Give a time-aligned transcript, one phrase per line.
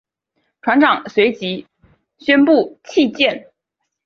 [0.63, 1.67] 船长随即
[2.17, 3.51] 宣布弃舰。